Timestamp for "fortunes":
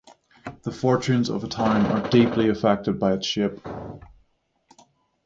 0.71-1.29